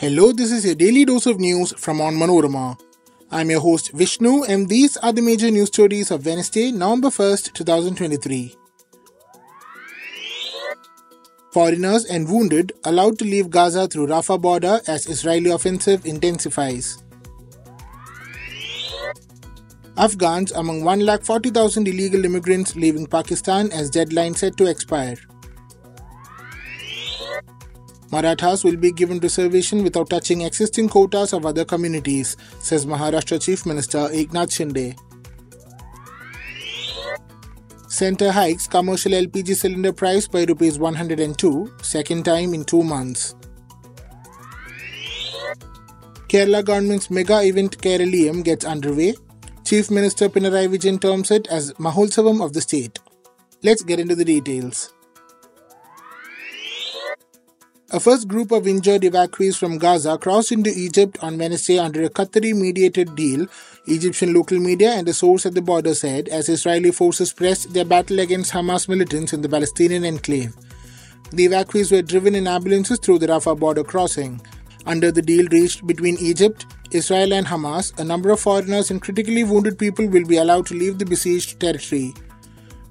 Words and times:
Hello, 0.00 0.30
this 0.30 0.52
is 0.52 0.64
your 0.64 0.76
daily 0.76 1.04
dose 1.04 1.26
of 1.26 1.40
news 1.40 1.72
from 1.72 1.98
Onmanorama. 1.98 2.78
I'm 3.32 3.50
your 3.50 3.58
host 3.58 3.90
Vishnu, 3.90 4.44
and 4.44 4.68
these 4.68 4.96
are 4.98 5.12
the 5.12 5.20
major 5.20 5.50
news 5.50 5.66
stories 5.66 6.12
of 6.12 6.24
Wednesday, 6.24 6.70
November 6.70 7.08
1st, 7.08 7.52
2023. 7.52 8.54
Foreigners 11.52 12.04
and 12.04 12.28
wounded 12.30 12.74
allowed 12.84 13.18
to 13.18 13.24
leave 13.24 13.50
Gaza 13.50 13.88
through 13.88 14.06
Rafah 14.06 14.40
border 14.40 14.80
as 14.86 15.08
Israeli 15.08 15.50
offensive 15.50 16.06
intensifies. 16.06 17.02
Afghans 19.96 20.52
among 20.52 20.82
1,40,000 20.82 21.88
illegal 21.88 22.24
immigrants 22.24 22.76
leaving 22.76 23.04
Pakistan 23.04 23.72
as 23.72 23.90
deadline 23.90 24.36
set 24.36 24.56
to 24.58 24.66
expire. 24.66 25.16
Marathas 28.10 28.64
will 28.64 28.76
be 28.76 28.90
given 28.90 29.18
reservation 29.20 29.82
without 29.82 30.08
touching 30.08 30.40
existing 30.42 30.88
quotas 30.88 31.32
of 31.32 31.44
other 31.44 31.64
communities, 31.64 32.36
says 32.60 32.86
Maharashtra 32.86 33.42
Chief 33.42 33.66
Minister 33.66 33.98
Eknath 34.08 34.50
Shinde. 34.50 34.96
Centre 37.88 38.30
hikes 38.32 38.66
commercial 38.66 39.12
LPG 39.12 39.56
cylinder 39.56 39.92
price 39.92 40.28
by 40.28 40.44
rupees 40.44 40.78
102, 40.78 41.72
second 41.82 42.24
time 42.24 42.54
in 42.54 42.64
two 42.64 42.82
months. 42.82 43.34
Kerala 46.28 46.62
government's 46.64 47.10
mega 47.10 47.42
event 47.42 47.78
Keraliyam 47.78 48.44
gets 48.44 48.64
underway. 48.64 49.14
Chief 49.64 49.90
Minister 49.90 50.28
Pinarayi 50.28 50.68
Vijayan 50.68 51.00
terms 51.00 51.30
it 51.30 51.46
as 51.48 51.72
Mahotsavam 51.74 52.44
of 52.44 52.52
the 52.52 52.60
state. 52.60 52.98
Let's 53.62 53.82
get 53.82 53.98
into 53.98 54.14
the 54.14 54.24
details. 54.24 54.92
A 57.90 57.98
first 57.98 58.28
group 58.28 58.52
of 58.52 58.68
injured 58.68 59.00
evacuees 59.00 59.56
from 59.56 59.78
Gaza 59.78 60.18
crossed 60.18 60.52
into 60.52 60.68
Egypt 60.68 61.16
on 61.22 61.38
Wednesday 61.38 61.78
under 61.78 62.02
a 62.02 62.10
Qatari 62.10 62.54
mediated 62.54 63.16
deal, 63.16 63.46
Egyptian 63.86 64.34
local 64.34 64.58
media 64.58 64.90
and 64.90 65.08
a 65.08 65.14
source 65.14 65.46
at 65.46 65.54
the 65.54 65.62
border 65.62 65.94
said, 65.94 66.28
as 66.28 66.50
Israeli 66.50 66.90
forces 66.90 67.32
pressed 67.32 67.72
their 67.72 67.86
battle 67.86 68.18
against 68.18 68.52
Hamas 68.52 68.90
militants 68.90 69.32
in 69.32 69.40
the 69.40 69.48
Palestinian 69.48 70.04
enclave. 70.04 70.54
The 71.32 71.46
evacuees 71.46 71.90
were 71.90 72.02
driven 72.02 72.34
in 72.34 72.46
ambulances 72.46 72.98
through 72.98 73.20
the 73.20 73.28
Rafah 73.28 73.58
border 73.58 73.84
crossing. 73.84 74.38
Under 74.84 75.10
the 75.10 75.22
deal 75.22 75.46
reached 75.50 75.86
between 75.86 76.18
Egypt, 76.18 76.66
Israel, 76.90 77.32
and 77.32 77.46
Hamas, 77.46 77.98
a 77.98 78.04
number 78.04 78.28
of 78.28 78.40
foreigners 78.40 78.90
and 78.90 79.00
critically 79.00 79.44
wounded 79.44 79.78
people 79.78 80.06
will 80.06 80.26
be 80.26 80.36
allowed 80.36 80.66
to 80.66 80.74
leave 80.74 80.98
the 80.98 81.06
besieged 81.06 81.58
territory. 81.58 82.12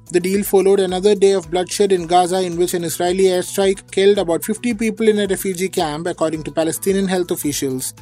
The 0.09 0.21
deal 0.21 0.41
followed 0.43 0.79
another 0.79 1.15
day 1.15 1.33
of 1.33 1.51
bloodshed 1.51 1.91
in 1.91 2.07
Gaza, 2.07 2.41
in 2.41 2.55
which 2.55 2.73
an 2.73 2.85
Israeli 2.85 3.25
airstrike 3.25 3.91
killed 3.91 4.17
about 4.17 4.45
50 4.45 4.73
people 4.75 5.09
in 5.09 5.19
a 5.19 5.27
refugee 5.27 5.67
camp, 5.67 6.07
according 6.07 6.43
to 6.43 6.51
Palestinian 6.51 7.09
health 7.09 7.29
officials. 7.29 7.93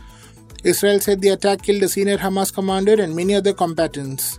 Israel 0.64 1.00
said 1.00 1.20
the 1.22 1.30
attack 1.30 1.64
killed 1.64 1.82
a 1.82 1.90
senior 1.90 2.20
Hamas 2.20 2.54
commander 2.54 3.02
and 3.02 3.16
many 3.16 3.34
other 3.34 3.54
combatants. 3.54 4.38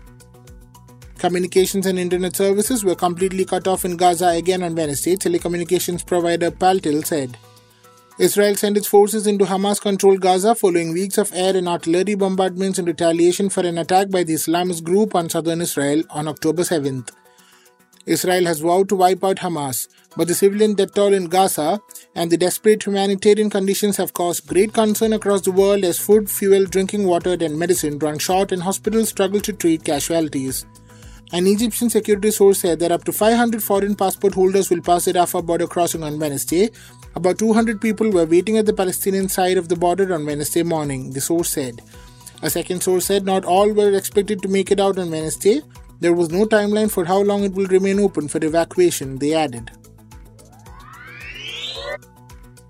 Communications 1.18 1.86
and 1.86 1.98
internet 1.98 2.36
services 2.36 2.84
were 2.84 2.94
completely 2.94 3.44
cut 3.44 3.66
off 3.66 3.84
in 3.84 3.96
Gaza 3.96 4.28
again 4.28 4.62
on 4.62 4.76
Wednesday, 4.76 5.16
telecommunications 5.16 6.06
provider 6.06 6.52
Paltel 6.52 7.04
said. 7.04 7.36
Israel 8.20 8.54
sent 8.54 8.76
its 8.76 8.86
forces 8.86 9.26
into 9.26 9.44
Hamas 9.44 9.80
controlled 9.80 10.20
Gaza 10.20 10.54
following 10.54 10.92
weeks 10.92 11.18
of 11.18 11.32
air 11.34 11.56
and 11.56 11.68
artillery 11.68 12.14
bombardments 12.14 12.78
in 12.78 12.84
retaliation 12.84 13.48
for 13.48 13.66
an 13.66 13.78
attack 13.78 14.08
by 14.10 14.22
the 14.22 14.34
Islamist 14.34 14.84
group 14.84 15.16
on 15.16 15.28
southern 15.28 15.60
Israel 15.60 16.04
on 16.10 16.28
October 16.28 16.62
7th. 16.62 17.10
Israel 18.06 18.44
has 18.46 18.60
vowed 18.60 18.88
to 18.88 18.96
wipe 18.96 19.24
out 19.24 19.38
Hamas, 19.38 19.88
but 20.16 20.28
the 20.28 20.34
civilian 20.34 20.74
death 20.74 20.94
toll 20.94 21.12
in 21.12 21.24
Gaza 21.24 21.80
and 22.14 22.30
the 22.30 22.36
desperate 22.36 22.86
humanitarian 22.86 23.50
conditions 23.50 23.96
have 23.96 24.12
caused 24.12 24.46
great 24.46 24.72
concern 24.72 25.12
across 25.12 25.40
the 25.40 25.50
world 25.50 25.82
as 25.84 25.98
food, 25.98 26.30
fuel, 26.30 26.66
drinking 26.66 27.04
water, 27.04 27.36
and 27.40 27.58
medicine 27.58 27.98
run 27.98 28.18
short 28.18 28.52
and 28.52 28.62
hospitals 28.62 29.08
struggle 29.08 29.40
to 29.40 29.52
treat 29.52 29.82
casualties. 29.84 30.64
An 31.32 31.48
Egyptian 31.48 31.90
security 31.90 32.30
source 32.30 32.60
said 32.60 32.78
that 32.78 32.92
up 32.92 33.02
to 33.02 33.12
500 33.12 33.60
foreign 33.60 33.96
passport 33.96 34.34
holders 34.34 34.70
will 34.70 34.80
pass 34.80 35.06
the 35.06 35.12
Rafah 35.12 35.44
border 35.44 35.66
crossing 35.66 36.04
on 36.04 36.20
Wednesday. 36.20 36.70
About 37.16 37.40
200 37.40 37.80
people 37.80 38.12
were 38.12 38.24
waiting 38.24 38.58
at 38.58 38.66
the 38.66 38.72
Palestinian 38.72 39.28
side 39.28 39.56
of 39.56 39.68
the 39.68 39.74
border 39.74 40.14
on 40.14 40.24
Wednesday 40.24 40.62
morning, 40.62 41.10
the 41.10 41.20
source 41.20 41.50
said. 41.50 41.82
A 42.42 42.50
second 42.50 42.84
source 42.84 43.06
said 43.06 43.24
not 43.24 43.44
all 43.44 43.72
were 43.72 43.92
expected 43.96 44.40
to 44.42 44.48
make 44.48 44.70
it 44.70 44.78
out 44.78 44.98
on 44.98 45.10
Wednesday, 45.10 45.62
there 46.00 46.12
was 46.12 46.30
no 46.30 46.44
timeline 46.44 46.90
for 46.90 47.04
how 47.04 47.20
long 47.20 47.44
it 47.44 47.52
will 47.52 47.66
remain 47.66 47.98
open 48.00 48.28
for 48.28 48.44
evacuation, 48.44 49.18
they 49.18 49.34
added. 49.34 49.70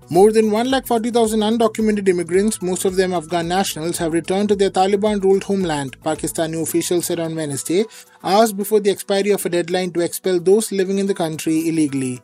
More 0.09 0.31
than 0.31 0.51
140,000 0.51 1.41
undocumented 1.41 2.07
immigrants, 2.07 2.61
most 2.61 2.85
of 2.85 2.95
them 2.95 3.13
Afghan 3.13 3.49
nationals, 3.49 3.97
have 3.97 4.13
returned 4.13 4.47
to 4.47 4.55
their 4.55 4.69
Taliban 4.69 5.21
ruled 5.21 5.43
homeland, 5.43 5.99
Pakistani 6.01 6.61
officials 6.61 7.07
said 7.07 7.19
on 7.19 7.35
Wednesday, 7.35 7.83
hours 8.23 8.53
before 8.53 8.79
the 8.79 8.89
expiry 8.89 9.31
of 9.31 9.45
a 9.45 9.49
deadline 9.49 9.91
to 9.91 9.99
expel 9.99 10.39
those 10.39 10.71
living 10.71 10.99
in 10.99 11.07
the 11.07 11.13
country 11.13 11.67
illegally. 11.67 12.21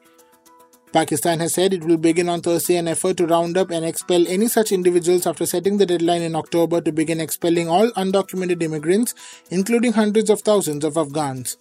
Pakistan 0.94 1.40
has 1.40 1.56
said 1.56 1.74
it 1.74 1.84
will 1.84 1.98
begin 1.98 2.30
on 2.30 2.42
Thursday 2.42 2.76
an 2.76 2.88
effort 2.88 3.18
to 3.18 3.26
round 3.26 3.58
up 3.58 3.72
and 3.72 3.84
expel 3.84 4.28
any 4.28 4.48
such 4.48 4.72
individuals 4.72 5.26
after 5.26 5.44
setting 5.44 5.78
the 5.78 5.88
deadline 5.88 6.22
in 6.22 6.36
October 6.36 6.82
to 6.82 6.92
begin 6.92 7.20
expelling 7.20 7.68
all 7.68 7.90
undocumented 7.94 8.62
immigrants, 8.62 9.16
including 9.50 9.94
hundreds 9.94 10.30
of 10.30 10.42
thousands 10.42 10.86
of 10.86 10.96
Afghans. 10.96 11.58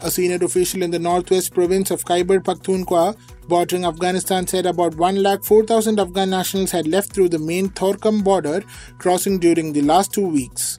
A 0.00 0.10
senior 0.10 0.42
official 0.42 0.82
in 0.82 0.90
the 0.90 0.98
northwest 0.98 1.52
province 1.52 1.90
of 1.90 2.06
Khyber 2.06 2.40
Pakhtunkhwa, 2.40 3.18
bordering 3.48 3.84
Afghanistan, 3.84 4.46
said 4.46 4.64
about 4.64 4.92
1,04,000 4.92 6.00
Afghan 6.00 6.30
nationals 6.30 6.70
had 6.70 6.86
left 6.86 7.12
through 7.12 7.28
the 7.28 7.38
main 7.38 7.68
Torkham 7.68 8.24
border 8.24 8.62
crossing 8.96 9.38
during 9.38 9.74
the 9.74 9.82
last 9.82 10.14
two 10.14 10.26
weeks. 10.26 10.78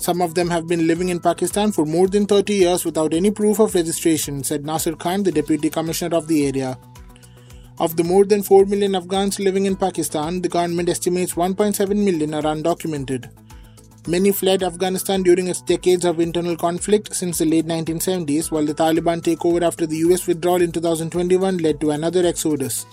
Some 0.00 0.22
of 0.22 0.34
them 0.34 0.48
have 0.48 0.68
been 0.68 0.86
living 0.86 1.08
in 1.08 1.18
Pakistan 1.18 1.72
for 1.72 1.84
more 1.84 2.06
than 2.06 2.24
30 2.24 2.54
years 2.54 2.84
without 2.84 3.12
any 3.12 3.32
proof 3.32 3.58
of 3.58 3.74
registration, 3.74 4.44
said 4.44 4.64
Nasir 4.64 4.94
Khan, 4.94 5.24
the 5.24 5.32
deputy 5.32 5.70
commissioner 5.70 6.16
of 6.16 6.28
the 6.28 6.46
area. 6.46 6.78
Of 7.80 7.96
the 7.96 8.04
more 8.04 8.24
than 8.24 8.44
4 8.44 8.66
million 8.66 8.94
Afghans 8.94 9.40
living 9.40 9.66
in 9.66 9.74
Pakistan, 9.74 10.40
the 10.40 10.48
government 10.48 10.88
estimates 10.88 11.34
1.7 11.34 11.96
million 11.96 12.32
are 12.32 12.42
undocumented. 12.42 13.28
Many 14.06 14.30
fled 14.30 14.62
Afghanistan 14.62 15.24
during 15.24 15.48
its 15.48 15.62
decades 15.62 16.04
of 16.04 16.20
internal 16.20 16.56
conflict 16.56 17.14
since 17.14 17.38
the 17.38 17.44
late 17.44 17.66
1970s, 17.66 18.52
while 18.52 18.64
the 18.64 18.74
Taliban 18.74 19.20
takeover 19.20 19.62
after 19.62 19.84
the 19.84 19.96
US 19.98 20.28
withdrawal 20.28 20.62
in 20.62 20.70
2021 20.70 21.58
led 21.58 21.80
to 21.80 21.90
another 21.90 22.24
exodus. 22.24 22.86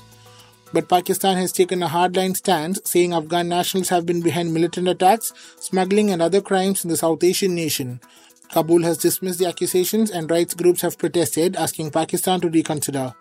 But 0.74 0.90
Pakistan 0.90 1.38
has 1.38 1.52
taken 1.52 1.84
a 1.84 1.88
hardline 1.88 2.36
stance, 2.36 2.80
saying 2.84 3.14
Afghan 3.14 3.48
nationals 3.48 3.90
have 3.90 4.06
been 4.06 4.22
behind 4.22 4.54
militant 4.54 4.88
attacks, 4.88 5.32
smuggling, 5.60 6.12
and 6.12 6.22
other 6.22 6.42
crimes 6.42 6.84
in 6.84 6.90
the 6.90 6.98
South 6.98 7.24
Asian 7.24 7.56
nation. 7.56 8.02
Kabul 8.52 8.84
has 8.84 8.98
dismissed 8.98 9.40
the 9.40 9.48
accusations, 9.48 10.12
and 10.12 10.30
rights 10.30 10.54
groups 10.54 10.82
have 10.82 10.98
protested, 10.98 11.56
asking 11.56 11.92
Pakistan 11.92 12.42
to 12.42 12.50
reconsider. 12.50 13.14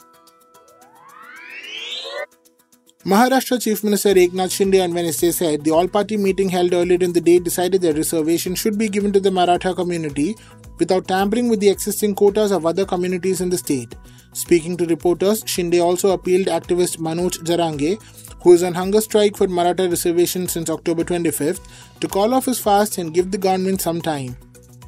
Maharashtra 3.05 3.61
Chief 3.61 3.85
Minister 3.85 4.15
Eknath 4.15 4.51
Shinde 4.51 4.83
on 4.83 4.95
Wednesday 4.95 5.31
said 5.31 5.63
the 5.63 5.71
all 5.71 5.87
party 5.87 6.17
meeting 6.17 6.49
held 6.49 6.73
earlier 6.73 6.97
in 7.03 7.13
the 7.13 7.21
day 7.21 7.39
decided 7.39 7.83
that 7.83 7.99
reservation 7.99 8.55
should 8.55 8.79
be 8.79 8.89
given 8.89 9.13
to 9.13 9.21
the 9.21 9.31
Maratha 9.31 9.75
community 9.75 10.35
without 10.79 11.07
tampering 11.07 11.51
with 11.51 11.61
the 11.61 11.69
existing 11.69 12.15
quotas 12.15 12.51
of 12.51 12.65
other 12.65 12.87
communities 12.87 13.43
in 13.43 13.51
the 13.51 13.59
state. 13.59 13.95
Speaking 14.35 14.77
to 14.79 14.87
reporters, 14.87 15.45
Shinde 15.45 15.81
also 15.81 16.11
appealed 16.11 16.49
activist 16.49 16.99
Manoj 16.99 17.39
Jarange, 17.45 18.03
who 18.43 18.53
is 18.53 18.65
on 18.65 18.75
hunger 18.75 19.01
strike 19.01 19.37
for 19.37 19.47
Maratha 19.47 19.89
reservation 19.89 20.49
since 20.49 20.69
October 20.69 21.05
25th, 21.05 21.61
to 22.01 22.09
call 22.09 22.35
off 22.35 22.47
his 22.47 22.59
fast 22.59 22.99
and 22.99 23.15
give 23.15 23.31
the 23.31 23.39
government 23.39 23.81
some 23.81 24.03
time. 24.03 24.37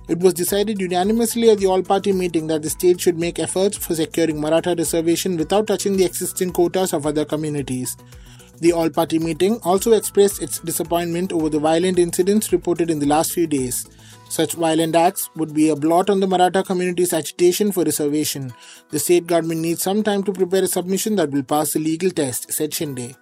It 0.08 0.18
was 0.18 0.34
decided 0.34 0.80
unanimously 0.80 1.50
at 1.50 1.58
the 1.58 1.66
all 1.66 1.82
party 1.82 2.12
meeting 2.12 2.48
that 2.48 2.62
the 2.62 2.70
state 2.70 3.00
should 3.00 3.18
make 3.18 3.38
efforts 3.38 3.76
for 3.76 3.94
securing 3.94 4.40
Maratha 4.40 4.74
reservation 4.76 5.36
without 5.36 5.68
touching 5.68 5.96
the 5.96 6.04
existing 6.04 6.50
quotas 6.52 6.92
of 6.92 7.06
other 7.06 7.24
communities. 7.24 7.96
The 8.60 8.72
all 8.72 8.88
party 8.88 9.18
meeting 9.18 9.58
also 9.62 9.92
expressed 9.92 10.42
its 10.42 10.60
disappointment 10.60 11.32
over 11.32 11.50
the 11.50 11.58
violent 11.58 11.98
incidents 11.98 12.52
reported 12.52 12.90
in 12.90 12.98
the 12.98 13.06
last 13.06 13.32
few 13.32 13.46
days. 13.46 13.86
Such 14.28 14.54
violent 14.54 14.96
acts 14.96 15.28
would 15.36 15.54
be 15.54 15.68
a 15.68 15.76
blot 15.76 16.10
on 16.10 16.20
the 16.20 16.26
Maratha 16.26 16.62
community's 16.62 17.12
agitation 17.12 17.70
for 17.70 17.84
reservation. 17.84 18.52
The 18.90 18.98
state 18.98 19.26
government 19.26 19.60
needs 19.60 19.82
some 19.82 20.02
time 20.02 20.22
to 20.24 20.32
prepare 20.32 20.64
a 20.64 20.68
submission 20.68 21.16
that 21.16 21.30
will 21.30 21.42
pass 21.42 21.72
the 21.72 21.80
legal 21.80 22.10
test, 22.10 22.52
said 22.52 22.70
Shinde. 22.70 23.14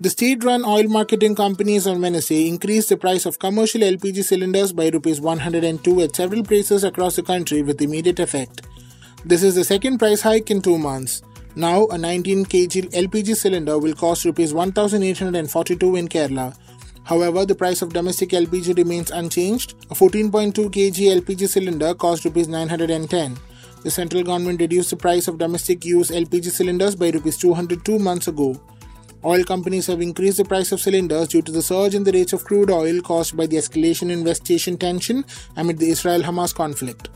The 0.00 0.10
state 0.10 0.44
run 0.44 0.64
oil 0.64 0.88
marketing 0.88 1.36
companies 1.36 1.86
on 1.86 2.02
Wednesday 2.02 2.48
increased 2.48 2.88
the 2.88 2.96
price 2.96 3.24
of 3.24 3.38
commercial 3.38 3.80
LPG 3.80 4.24
cylinders 4.24 4.72
by 4.72 4.88
Rs 4.88 5.20
102 5.20 6.00
at 6.02 6.16
several 6.16 6.42
places 6.42 6.84
across 6.84 7.16
the 7.16 7.22
country 7.22 7.62
with 7.62 7.80
immediate 7.80 8.18
effect. 8.18 8.62
This 9.24 9.42
is 9.42 9.54
the 9.54 9.64
second 9.64 9.98
price 9.98 10.20
hike 10.20 10.50
in 10.50 10.60
two 10.60 10.76
months. 10.76 11.22
Now, 11.56 11.86
a 11.86 11.96
19 11.96 12.46
kg 12.46 12.90
LPG 12.90 13.36
cylinder 13.36 13.78
will 13.78 13.94
cost 13.94 14.24
Rs 14.24 14.52
1842 14.52 15.96
in 15.96 16.08
Kerala. 16.08 16.56
However, 17.04 17.46
the 17.46 17.54
price 17.54 17.80
of 17.80 17.92
domestic 17.92 18.30
LPG 18.30 18.76
remains 18.76 19.12
unchanged. 19.12 19.74
A 19.88 19.94
14.2 19.94 20.52
kg 20.52 21.20
LPG 21.20 21.48
cylinder 21.48 21.94
costs 21.94 22.26
Rs 22.26 22.48
910. 22.48 23.36
The 23.84 23.90
central 23.90 24.24
government 24.24 24.60
reduced 24.60 24.90
the 24.90 24.96
price 24.96 25.28
of 25.28 25.38
domestic 25.38 25.84
use 25.84 26.10
LPG 26.10 26.50
cylinders 26.50 26.96
by 26.96 27.10
Rs 27.10 27.36
202 27.36 28.00
months 28.00 28.26
ago. 28.26 28.60
Oil 29.24 29.44
companies 29.44 29.86
have 29.86 30.02
increased 30.02 30.38
the 30.38 30.44
price 30.44 30.72
of 30.72 30.80
cylinders 30.80 31.28
due 31.28 31.42
to 31.42 31.52
the 31.52 31.62
surge 31.62 31.94
in 31.94 32.02
the 32.02 32.12
rates 32.12 32.32
of 32.32 32.44
crude 32.44 32.70
oil 32.70 33.00
caused 33.00 33.36
by 33.36 33.46
the 33.46 33.58
escalation 33.58 34.10
in 34.10 34.24
West 34.24 34.50
Asian 34.50 34.76
tension 34.76 35.24
amid 35.56 35.78
the 35.78 35.88
Israel 35.88 36.22
Hamas 36.22 36.52
conflict. 36.52 37.10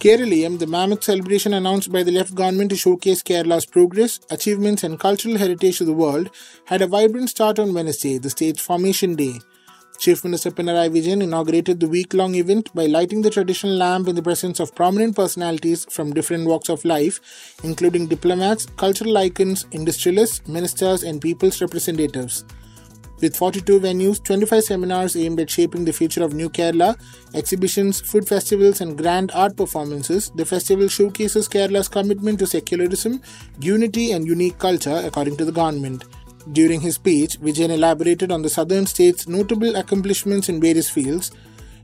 Keraliyam, 0.00 0.58
the 0.58 0.66
mammoth 0.66 1.04
celebration 1.04 1.52
announced 1.52 1.92
by 1.92 2.02
the 2.02 2.10
left 2.10 2.34
government 2.34 2.70
to 2.70 2.76
showcase 2.76 3.22
Kerala's 3.22 3.66
progress, 3.66 4.18
achievements, 4.30 4.82
and 4.82 4.98
cultural 4.98 5.36
heritage 5.36 5.76
to 5.76 5.84
the 5.84 5.92
world, 5.92 6.30
had 6.64 6.80
a 6.80 6.86
vibrant 6.86 7.28
start 7.28 7.58
on 7.58 7.74
Wednesday, 7.74 8.16
the 8.16 8.30
state's 8.30 8.62
formation 8.62 9.14
day. 9.14 9.34
Chief 9.98 10.24
Minister 10.24 10.52
Pinarayi 10.52 10.88
Vijayan 10.88 11.22
inaugurated 11.22 11.80
the 11.80 11.88
week-long 11.88 12.34
event 12.34 12.74
by 12.74 12.86
lighting 12.86 13.20
the 13.20 13.28
traditional 13.28 13.74
lamp 13.74 14.08
in 14.08 14.14
the 14.16 14.22
presence 14.22 14.58
of 14.58 14.74
prominent 14.74 15.14
personalities 15.14 15.84
from 15.90 16.14
different 16.14 16.46
walks 16.46 16.70
of 16.70 16.82
life, 16.86 17.60
including 17.62 18.06
diplomats, 18.06 18.64
cultural 18.78 19.18
icons, 19.18 19.66
industrialists, 19.72 20.48
ministers, 20.48 21.02
and 21.02 21.20
people's 21.20 21.60
representatives. 21.60 22.46
With 23.20 23.36
42 23.36 23.80
venues, 23.80 24.22
25 24.24 24.64
seminars 24.64 25.14
aimed 25.14 25.40
at 25.40 25.50
shaping 25.50 25.84
the 25.84 25.92
future 25.92 26.22
of 26.22 26.32
New 26.32 26.48
Kerala, 26.48 26.98
exhibitions, 27.34 28.00
food 28.00 28.26
festivals, 28.26 28.80
and 28.80 28.96
grand 28.96 29.30
art 29.34 29.58
performances, 29.58 30.30
the 30.34 30.46
festival 30.46 30.88
showcases 30.88 31.46
Kerala's 31.46 31.88
commitment 31.88 32.38
to 32.38 32.46
secularism, 32.46 33.20
unity, 33.60 34.12
and 34.12 34.26
unique 34.26 34.58
culture, 34.58 35.02
according 35.04 35.36
to 35.36 35.44
the 35.44 35.52
government. 35.52 36.04
During 36.52 36.80
his 36.80 36.94
speech, 36.94 37.38
Vijayan 37.40 37.68
elaborated 37.68 38.32
on 38.32 38.40
the 38.40 38.48
southern 38.48 38.86
state's 38.86 39.28
notable 39.28 39.76
accomplishments 39.76 40.48
in 40.48 40.58
various 40.58 40.88
fields, 40.88 41.30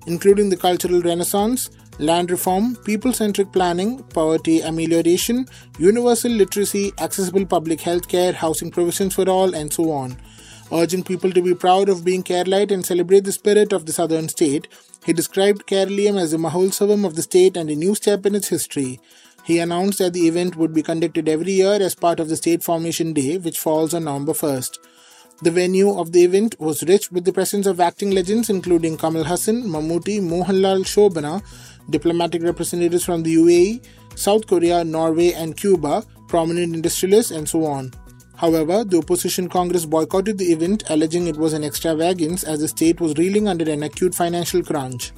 including 0.06 0.48
the 0.48 0.56
cultural 0.56 1.02
renaissance, 1.02 1.68
land 1.98 2.30
reform, 2.30 2.76
people 2.76 3.12
centric 3.12 3.52
planning, 3.52 4.02
poverty 4.04 4.60
amelioration, 4.62 5.46
universal 5.78 6.30
literacy, 6.30 6.92
accessible 6.98 7.44
public 7.44 7.82
health 7.82 8.08
care, 8.08 8.32
housing 8.32 8.70
provisions 8.70 9.14
for 9.14 9.28
all, 9.28 9.54
and 9.54 9.70
so 9.70 9.90
on. 9.90 10.16
Urging 10.72 11.04
people 11.04 11.30
to 11.30 11.40
be 11.40 11.54
proud 11.54 11.88
of 11.88 12.04
being 12.04 12.24
Keralite 12.24 12.72
and 12.72 12.84
celebrate 12.84 13.24
the 13.24 13.32
spirit 13.32 13.72
of 13.72 13.86
the 13.86 13.92
southern 13.92 14.28
state, 14.28 14.66
he 15.04 15.12
described 15.12 15.66
Keraliyam 15.66 16.20
as 16.20 16.32
a 16.32 16.38
Mahotsavam 16.38 17.06
of 17.06 17.14
the 17.14 17.22
state 17.22 17.56
and 17.56 17.70
a 17.70 17.76
new 17.76 17.94
step 17.94 18.26
in 18.26 18.34
its 18.34 18.48
history. 18.48 18.98
He 19.44 19.60
announced 19.60 20.00
that 20.00 20.12
the 20.12 20.26
event 20.26 20.56
would 20.56 20.74
be 20.74 20.82
conducted 20.82 21.28
every 21.28 21.52
year 21.52 21.74
as 21.80 21.94
part 21.94 22.18
of 22.18 22.28
the 22.28 22.36
State 22.36 22.64
Formation 22.64 23.12
Day, 23.12 23.38
which 23.38 23.60
falls 23.60 23.94
on 23.94 24.04
November 24.04 24.32
1st. 24.32 24.78
The 25.42 25.52
venue 25.52 25.96
of 25.96 26.10
the 26.10 26.24
event 26.24 26.58
was 26.58 26.82
rich 26.82 27.12
with 27.12 27.24
the 27.24 27.32
presence 27.32 27.66
of 27.66 27.78
acting 27.78 28.10
legends 28.10 28.50
including 28.50 28.96
Kamal 28.96 29.22
Haasan, 29.22 29.62
Mammootty, 29.64 30.20
Mohanlal 30.20 30.82
Shobana, 30.84 31.44
diplomatic 31.90 32.42
representatives 32.42 33.04
from 33.04 33.22
the 33.22 33.36
UAE, 33.36 33.86
South 34.16 34.48
Korea, 34.48 34.82
Norway, 34.82 35.32
and 35.32 35.56
Cuba, 35.56 36.02
prominent 36.26 36.74
industrialists, 36.74 37.30
and 37.30 37.48
so 37.48 37.66
on. 37.66 37.92
However, 38.36 38.84
the 38.84 38.98
opposition 38.98 39.48
Congress 39.48 39.86
boycotted 39.86 40.38
the 40.38 40.52
event, 40.52 40.84
alleging 40.90 41.26
it 41.26 41.36
was 41.36 41.52
an 41.52 41.64
extravagance 41.64 42.44
as 42.44 42.60
the 42.60 42.68
state 42.68 43.00
was 43.00 43.14
reeling 43.16 43.48
under 43.48 43.70
an 43.70 43.82
acute 43.82 44.14
financial 44.14 44.62
crunch. 44.62 45.12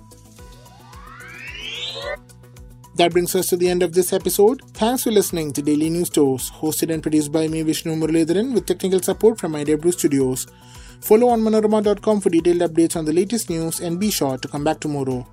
That 2.94 3.12
brings 3.12 3.35
us 3.37 3.47
to 3.49 3.56
the 3.56 3.69
end 3.69 3.85
of 3.85 3.93
this 3.93 4.12
episode. 4.12 4.61
Thanks 4.75 5.05
for 5.05 5.12
listening 5.12 5.53
to 5.53 5.62
Daily 5.62 5.88
News 5.88 6.11
Tours, 6.11 6.50
hosted 6.50 6.93
and 6.93 7.00
produced 7.00 7.31
by 7.31 7.47
me, 7.47 7.62
Vishnu 7.62 7.94
Muralidharan, 7.94 8.55
with 8.55 8.67
technical 8.67 9.00
support 9.00 9.38
from 9.38 9.53
IW 9.53 9.93
Studios. 9.93 10.49
Follow 11.00 11.29
onmanorama.com 11.29 12.20
for 12.20 12.31
detailed 12.31 12.61
updates 12.61 12.97
on 12.97 13.05
the 13.05 13.12
latest 13.12 13.50
news 13.50 13.79
and 13.79 14.00
be 14.00 14.11
sure 14.11 14.37
to 14.37 14.49
come 14.49 14.65
back 14.65 14.81
tomorrow. 14.81 15.25